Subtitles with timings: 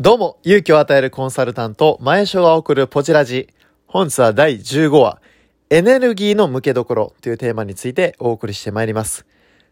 [0.00, 3.50] どうも、勇気を与えるコンサルタント、前所が送るポチラジ。
[3.86, 5.20] 本日は第15話、
[5.68, 9.26] エネルギーの向けどころというテーマについてお送りしてまいります。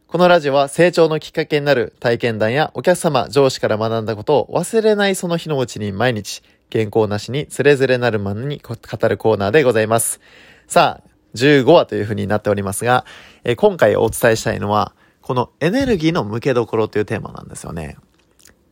[0.06, 8.74] このラジオは成長のきっかけになる体験談やお客様、上司から学んだことを忘れないその日のうちに毎日、健康なしにつれづれなるままに語
[9.08, 10.20] るコーナーでございます。
[10.68, 13.06] さあ、15話という風になっておりますが、
[13.42, 14.92] え今回お伝えしたいのは、
[15.22, 17.96] このエネルギーの向けどころというテーマなんですよね。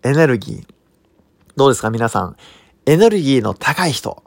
[0.02, 0.77] エネルギー。
[1.58, 2.36] どうですか皆さん。
[2.86, 4.22] エネルギーの高い人。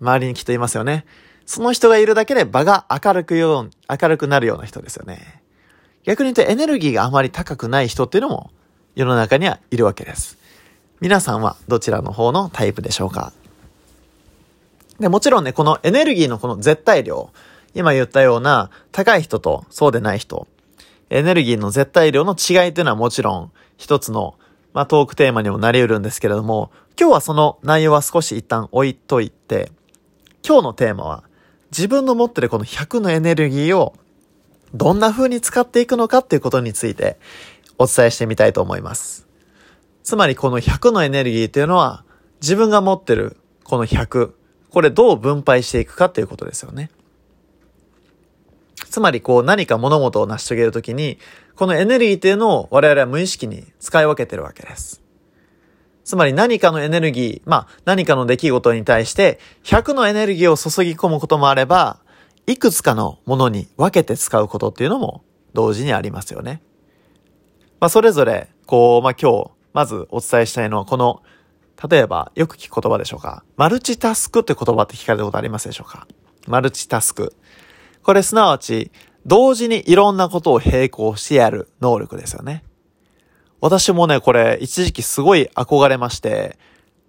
[0.00, 1.06] 周りにきっといますよね。
[1.46, 5.42] その人がいるだけで場が明るくよう、明るくなるような人ですよね。
[6.02, 8.50] 逆に言うとエネルギーがあまり高くない人っていうのも
[8.96, 10.38] 世の中にはいるわけです。
[11.00, 13.32] 皆さんはどちらの方のタイプでしょうか？
[14.98, 17.30] で、もちろんね、このエネルギーのこの絶対量、
[17.74, 20.48] 今言ったような高い人とそうでない人、
[21.10, 24.34] エネルギーの絶対量の違いというのはもちろん一つの、
[24.76, 29.72] まあ、トークテーマにもなり得るんですけれども、今日はその内容は少し一旦置いといて、
[30.46, 31.24] 今日のテーマは
[31.70, 33.94] 自分の持ってるこの100のエネルギーを
[34.74, 37.16] どんな風に使っていくのかっていうことについて
[37.78, 39.26] お伝えしてみたいと思います。
[40.02, 42.04] つまりこの100のエネルギーというのは
[42.42, 44.32] 自分が持ってるこの100、
[44.68, 46.90] これどう分配していくかっていうことですよね。
[48.90, 51.16] つまりこう何か物事を成し遂げるときに、
[51.56, 55.02] このエネルギーっていうのを我々は無意識に使い分けてるわけです。
[56.04, 61.98] つまり何かのエネルギー、まあ何かの出来事に対して100のエネルギーを注ぎ込むこともあれば、
[62.46, 66.62] いくつかのものに分けて使うことっていうのも同時にありますよね。
[67.80, 71.22] まあそれぞれ、こう、まあ今日、まずお伝えしたいのはこの、
[71.90, 73.44] 例えばよく聞く言葉でしょうか。
[73.56, 76.06] マルチタスクって言葉って聞かれたことありますでしょうか？
[76.46, 77.34] マルチタスク。
[78.02, 78.92] これすなわち、
[79.26, 82.62] 同時にいろんなことを並行してやる能力ですよね。
[83.60, 86.58] 私もね、これ一時期すごい憧れまして、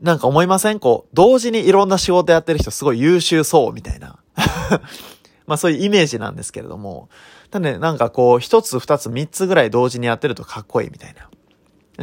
[0.01, 0.79] なんか思いません？
[0.79, 4.17] こう、同時にいろんな仕事やってる人すごい優秀そうみたいな。
[5.45, 7.09] まあそういうイメージなんですけれども。
[7.51, 11.29] ただね、なんかこう、一つ、二つ、三つぐらい同時にやってるとかっこいいみたいな。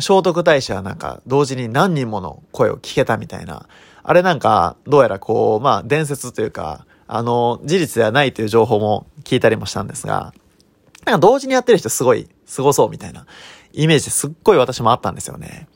[0.00, 3.68] 聖徳太子はなんか同時に何人もの声を聞けたみたいな。
[4.02, 10.32] あれなんか、どうやらこう、まあ伝説というか、あの、事実ではないという情報も聞いたりもしたんですが、
[11.04, 13.26] なんか同時にやってる人すごい、凄そうみたいな
[13.72, 15.68] イメージすっごい私もあったんですよね。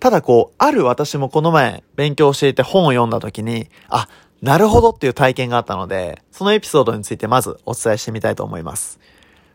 [0.00, 4.08] ただこう、ある私もこの前勉強していて本を読んだ時に、あ、
[4.42, 9.00] なるほどっていう体験があったので、そのエピソードについてまずお伝えしてみたいと思います。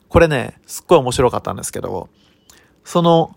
[0.10, 2.10] これね、すっごい面白かったんですけど、
[2.84, 3.36] その、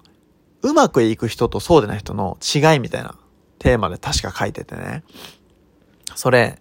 [0.63, 3.17] うまくいく人とそうでない人の違いみたいな
[3.59, 5.05] テーマで確か書いててね。
[6.15, 6.59] それ、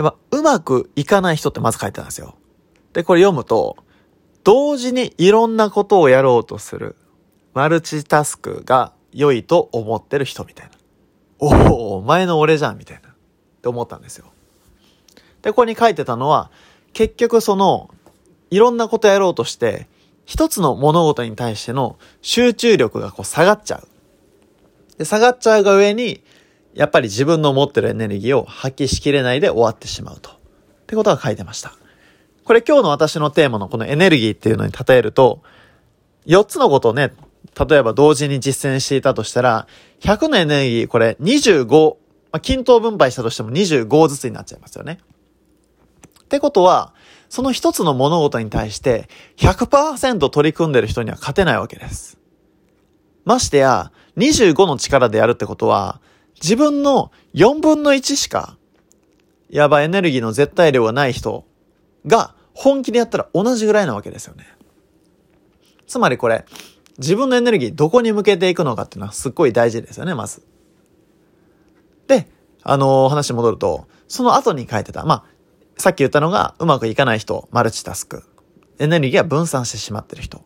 [0.00, 2.34] やっぱうまくいかない人ってまず書いてたんですよ。
[2.94, 3.76] で、これ読むと、
[4.44, 6.96] 同時にいろんなことをやろうとする、
[7.52, 10.72] マルチタスクが良いと思ってる人みたいな。
[11.38, 13.10] おお、お前の俺じゃん、みたいな。
[13.10, 13.12] っ
[13.60, 14.26] て思ったんですよ。
[15.42, 16.50] で、ここに書いてたのは、
[16.94, 17.90] 結局その、
[18.50, 19.86] いろんなことやろうとして、
[20.24, 23.88] 一つの物事に対しての集中力がこう下がっちゃう。
[24.96, 26.22] で、下がっちゃうが上に、
[26.74, 30.30] やっぱり自分の持ってるエネルギーを発揮しきれないで終わってしまうと。
[30.30, 30.34] っ
[30.86, 31.74] てことが書いてました。
[32.44, 35.42] これ今日の私のテーマのこのエネルギーっていうのに例えると、
[36.26, 37.12] 4つのことをね、
[37.68, 39.66] 例えば同時に実践していたとしたら、
[40.00, 41.96] 100のエネルギー、これ25、
[42.32, 44.98] まあ、均等分配したとしても25ずつになっちゃいますよね。
[46.22, 46.94] ってことは、
[47.28, 52.18] その一つの物事に対して100%取り組んでる人には勝てないわけです。
[53.24, 56.00] ましてや、25の力でやるってことは、
[56.42, 58.56] 自分の4分の1しか、
[59.48, 61.44] やばいエネルギーの絶対量がない人
[62.06, 64.46] が本気でやったら同じぐらいなわけですよね。
[65.86, 66.44] つまりこれ、
[66.98, 70.42] 自分のエネルギーどこに向けていくのかっていうのはすっごい大事ですよね、まず。
[72.06, 72.28] で、
[72.62, 75.24] あのー、話戻ると、その後に書いてた、まあ、
[75.78, 78.24] さっき言ったのがうまくいかない人、マルチタスク。
[78.78, 80.42] エネルギーが分散してしまってる人。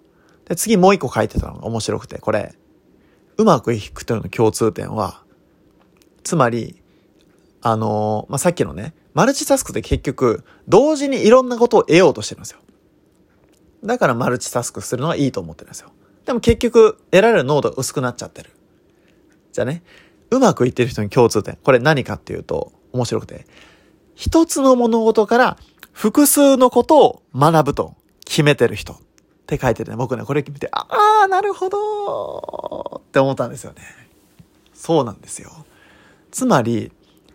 [0.48, 2.54] で、次もう一個書いてたのが面白くて、これ、
[3.36, 5.23] うまくいくというの共通点は、
[6.24, 6.82] つまり、
[7.62, 12.58] あのー、まあ、さっきのね、マルチタスクって結局、同時にいろんなことを得ようとしてるんですよ。
[13.84, 15.92] だからマルチタスクするのがいいと思ってるんですよ。
[16.24, 18.50] でも結局、得られる濃度が薄くなっちゃってる。
[19.52, 19.82] じゃあね、
[20.30, 21.56] うまくいってる人に共通点。
[21.62, 23.46] これ何かっていうと、面白くて、
[24.14, 25.58] 一つの物事から
[25.92, 27.94] 複数のことを学ぶと
[28.24, 28.96] 決めてる人っ
[29.46, 30.86] て書いてて、ね、僕ね、これ決めて、あ
[31.24, 33.82] あ、なるほどって思ったんですよね。
[34.72, 35.50] そうなんですよ。
[36.34, 36.90] つまり、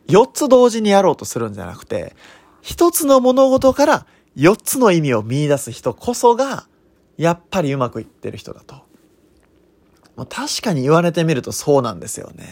[0.10, 2.16] 4つ同時にやろうとするんじゃなくて、
[2.63, 4.06] 1つの物事から
[4.36, 6.68] 4つの意味を見出す人こそが、
[7.18, 8.75] やっぱりうまくいってる人だと。
[10.18, 12.50] もう確かに言われてみるとそうなんですよね。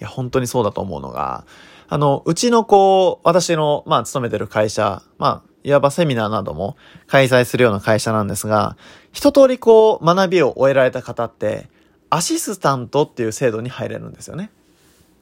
[0.00, 1.44] いや、本当にそうだと思うのが、
[1.88, 6.76] あの、うちのこう、私の、まあ、勤めてる会社、まあ、いわばセミナーなども
[7.08, 8.76] 開催するような会社なんですが、
[9.10, 11.68] 一通りこう、学びを終えられた方って、
[12.08, 14.52] アシスタントっていう制度に入れるんですよね。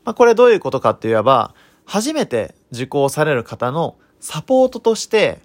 [0.08, 5.40] まあ、これどういうことかって言えば、初めて受講される方のサポートとして、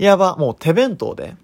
[0.00, 1.36] いわばもう手弁当で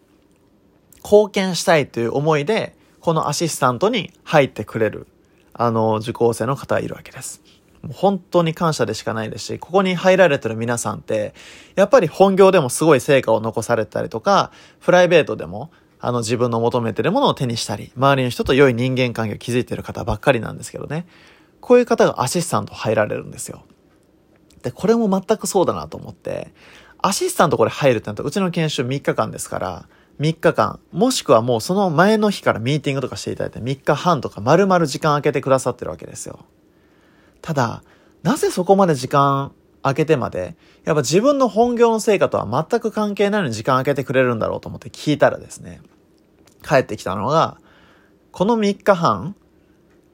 [1.05, 5.07] 貢献したいという思いで、このアシスタントに入ってくれる、
[5.53, 7.43] あの、受講生の方がいるわけです。
[7.83, 11.33] もう本当に感謝でしかないですし、ここに入られてる皆さんって、
[11.77, 14.51] やっぱり本業でもすごい成果を残されたりとか、
[14.81, 21.07] プライベートでも、あの自分の求めてるものを手にしたり、周りの人と良い人間関係を築いてる方ばっかりなんですけどね。
[21.65, 23.63] こういう方がアシスタント入られるんですよ。
[24.63, 26.53] で、これも全くそうだなと思って、
[26.99, 29.89] アシスタントこれ入るってなったら、うちの研修3日間ですから、
[30.21, 36.41] 3日間、もしくはもうその前の日からミーティングとかしていただいて3日半とか丸々時間空けてくださってるわけですよ。
[37.41, 37.83] ただ、
[38.23, 39.53] なぜそこまで時間
[39.83, 45.81] 空けてまで、やっぱ自分の本業の成果とは全く関係ないのに時間空けてくれるんだろうと思って聞いたらですね、
[46.63, 47.57] 帰ってきたのが、
[48.33, 49.35] この3日半、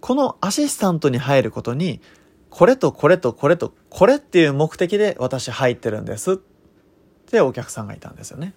[0.00, 2.00] このアシスタントに入ることに、
[2.48, 6.36] これとこれとこれとこれっていう目的で私入ってるんですっ
[7.26, 8.54] てお客さんがいたんですよね。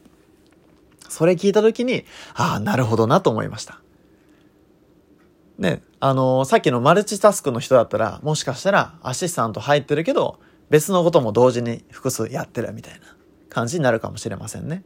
[1.10, 3.80] それ聞いた時に、ああ、なるほどなと思いました。
[5.60, 10.39] ね、あのー、さっきのマルチタスクの人だったら、もしかしたらアシスタント入ってるけど、
[10.69, 13.00] 別のことも同時に複数やってるみたいな
[13.50, 14.84] 感じになるかもしれませんね。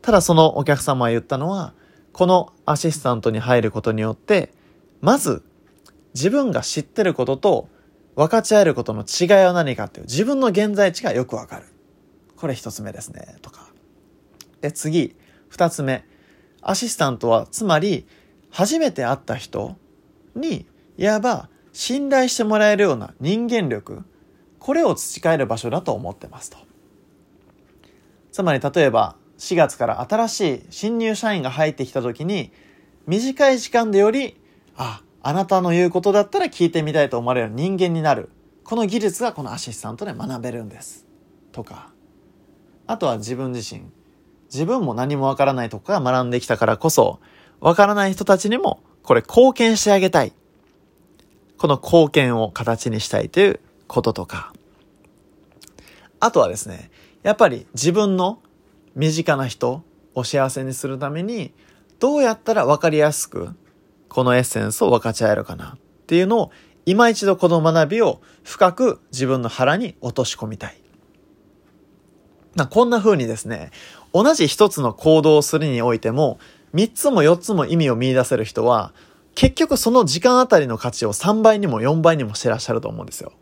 [0.00, 1.74] ただそのお客様が言ったのは、
[2.12, 4.54] このアシスタントに入ることによって、
[5.02, 5.42] まず
[6.14, 7.68] 自分が知ってることと
[8.16, 11.66] 分かち合えることの違いは何かっていう自分の現在地がよくわかる。
[12.36, 13.68] これ一つ目ですね、とか。
[14.60, 15.16] で、次、
[15.48, 16.04] 二つ目。
[16.62, 18.06] アシスタントは、つまり、
[18.50, 19.76] 初めて会った人
[20.34, 20.66] に、
[20.96, 24.04] いわば信頼してもらえるような人間力、
[24.58, 26.58] これを培える場所だと思ってますと。
[28.32, 32.52] つまり例えば4月から新しい新入社員が入ってきた時に
[33.06, 34.36] 短い時間でより、
[34.76, 38.30] あ、あなたの言うことだったら聞いてみたいと思われる人間になる。
[38.64, 41.06] この技術がこのアシスタントで学べるんです。
[41.52, 41.90] とか。
[42.86, 43.82] あとは自分自身。
[44.52, 47.20] 自分も何もわからないとこか学んできたからこそ、
[47.60, 50.32] わからない人たちにもこれ貢献してあげたい。
[51.58, 54.52] この貢献を形にしたいということとか。
[56.18, 56.90] あとはですね、
[57.22, 58.40] やっぱり自分の
[58.94, 59.82] 身近な人
[60.14, 61.52] を幸せにするために、
[61.98, 63.50] どうやったら分かりやすく、
[64.20, 66.50] このエッセンスを分かち合えるかなっていうのを、
[66.84, 70.78] 今一度この学びを深く自分の腹に落とし込みたい。
[72.54, 73.70] なこんな風にですね、
[74.12, 76.38] 同じ一つの行動をするにおいても、
[76.74, 78.92] 三つも四つも意味を見出せる人は、
[79.34, 83.32] 結局その時間あたりの価値を3倍にも4倍にもしてらっしゃると思うんですよ。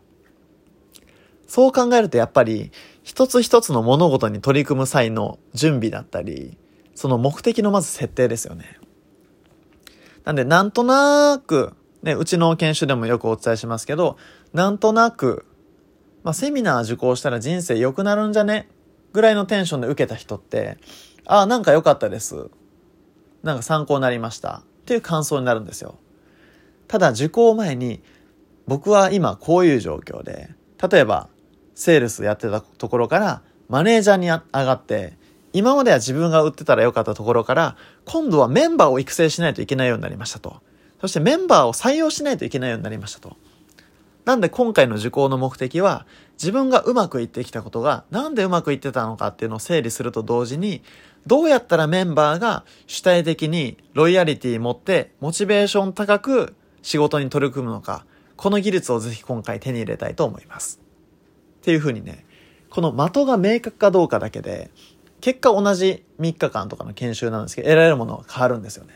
[1.45, 2.71] そう考えるとやっぱり、
[3.03, 6.57] 一つ一つの物事に取り組む際の準備だったり、
[6.95, 8.78] その目的のまず設定ですよね。
[10.29, 11.73] なんで、なんとなく、
[12.03, 14.15] ね、うちの研修でもよくお伝えしますけど、
[14.53, 15.47] なんとなく、
[16.21, 18.69] まあ、セミナー受講したら人生良くなるんじゃね？
[19.11, 20.77] ぐらいのテンションで受けた人って、
[21.25, 22.51] ああ、なんか良かったです。
[23.41, 24.57] なんか参考になりました。
[24.57, 25.95] っていう感想になるんですよ。
[26.87, 28.03] ただ受講前に、
[28.67, 30.51] 僕は今こういう状況で、
[30.91, 31.27] 例えば、
[31.73, 35.17] セールスやってたところから、マネージャーに上がって、
[35.53, 37.75] 今までは自分が売ってたらよかったところから、
[38.05, 40.61] 今度はメンバーを育成しないといけないようになりましたと。
[41.01, 43.35] そしてメンバーを採用しないといけないようになりましたと。
[44.25, 50.83] なんで今回の受講の目的は、自分がうまくいってきたことが、なんでうまくいってたのかっていうのを整理すると同時に、
[51.25, 60.79] どうやったらメンバーが主体的にロイヤリティ持って、モチベーション高く仕事に取り組むのか、この技術をぜひ今回手に入れたいと思います。
[61.61, 62.25] っていうふうにね、
[62.69, 64.69] この的が明確かどうかだけで、
[65.21, 68.93] 結果同じ3日間とかの研修なんですけど、得られるものは変わるんですよね。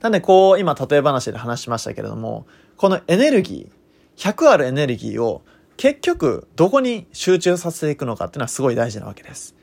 [0.00, 5.42] なんでこう、今例え話で話しましたけれども、このエネルギー、100あるエネルギーを
[5.76, 9.54] 結局どこに集中させていくのかっていうのはすごい大事なわけです。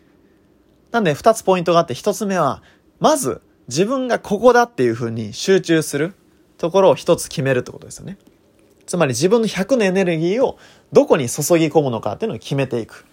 [0.92, 2.64] なんで2つポイントがあって、1つ目は、
[3.00, 6.14] まず自分がここだっていうふうに集中する
[6.58, 8.18] ところを1つ決めるってことですよね。
[8.86, 10.58] つまり自分の100のエネルギーを
[10.92, 13.06] どこに注ぎ込むのかっていうのを決めていく。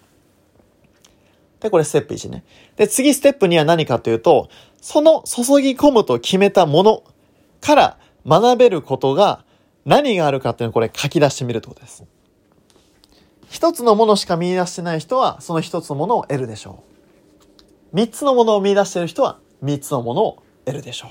[1.61, 2.45] で、これステップ1ね。
[2.77, 4.49] で、次ステップ2は何かというと、
[4.81, 7.03] その注ぎ込むと決めたもの
[7.61, 9.45] から学べることが
[9.85, 12.05] 何があるかっていうのをこれ書き出してみるってことです。
[13.49, 16.83] 一つのものしか見出してない人は、その一つのものを得るでしょ
[17.93, 17.97] う。
[17.97, 21.11] 三つのものを見出してる人は、三つのものを得るでしょう。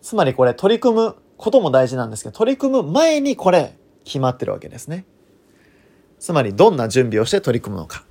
[0.00, 5.04] つまりこれ取り組むことも大事なんですけど、取り組む前にこれ、決まってるわけですね。
[6.18, 8.04] つまりどんな準備をして取り組むのか。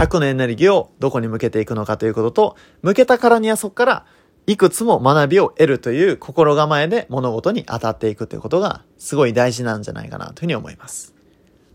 [0.00, 4.06] 100のエネルギーをどこに向けていくのかということと、向けたからにはそこから
[4.46, 11.14] いくつも学びを得るという心構えで物事に当たっていくということがすごい大事なんじゃないかなというふうに思います。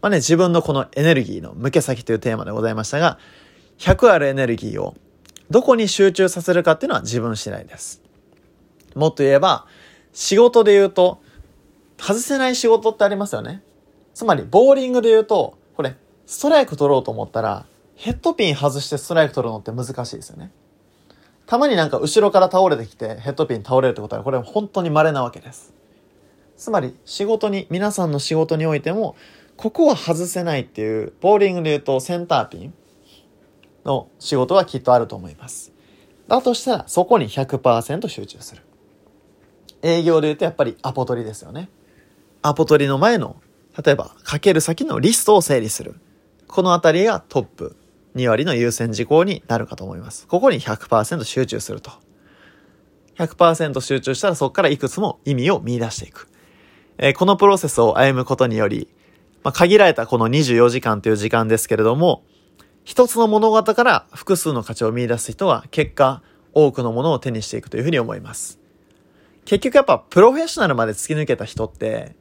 [0.02, 3.20] まあね、自分のこのエネルギーの向け先というテーマでございましたが、
[3.78, 4.96] 100あるエネルギーを
[5.52, 8.02] どこに集中させるかっていうのは自分次第です。
[8.96, 9.68] もっと言えば、
[10.14, 11.22] 仕事で言うと、
[12.00, 13.62] 外せない仕事ってありますよね。
[14.16, 20.52] つまり、ボーリングで言うと、これ、ストライク取ろうと思ったら、ヘッドピン外してストライク取るのって難しいですよね。
[21.46, 25.74] たまになんか後ろから倒れてきてヘッドピン倒れるってことはこれは本当に稀なわけです。
[26.58, 29.16] つまり仕事に、皆さんの仕事においても、
[29.58, 32.74] ここは外せないっていう、ボーリングで言うとセンターピン
[33.86, 35.72] の仕事はきっとあると思います。
[36.28, 38.62] だとしたらそこに100%集中する。
[39.82, 41.70] 営業で言うとやっぱりアポ取りですよね。
[42.42, 43.36] アポ取りの前の、
[43.84, 45.96] 例えばかける先のリストを整理する。
[46.48, 47.76] このあたりがトップ
[48.16, 50.28] 2割の優先事項になるかと思います。
[50.28, 51.92] ここに100%集中すると。
[53.18, 56.28] 100%集中したらそこからいくつも意味を見出していく。
[56.98, 58.88] えー、このプロセスを歩むことにより、
[59.44, 62.24] まあ、限られたこの24時間という時間ですけれども、
[62.84, 66.22] 一つの物語から複数の価値を見出す人は結果、
[66.54, 68.60] 多くのものを手にしていくというふうに思います。
[69.44, 72.16] 結局やっぱプロフェッショナルまで突き抜けた人って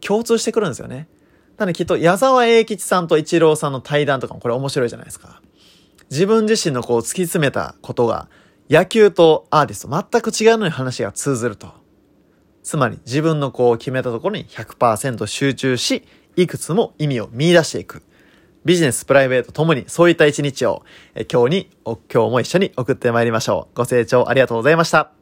[0.00, 1.08] 共通してくるんですよね。
[1.58, 5.40] なのできっと矢沢永吉さんと一郎さんの対談とかもこれ面白いじゃないですか。
[6.10, 8.28] 自分自身のこう突き詰めたことが
[8.68, 11.68] 野球とアーティスト全く違うのに話が通ずると。
[12.62, 18.02] つまり自分のこう決めたところに100%集中し、いくつも意味を見出していく。
[18.64, 20.82] ビジネス、プライベートともにそういった一日を
[21.32, 23.76] 今日に、今日も一緒に送ってまいりましょう。
[23.76, 25.15] ご清聴ありがとうございました。